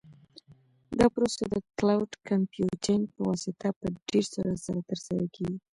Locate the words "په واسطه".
3.15-3.67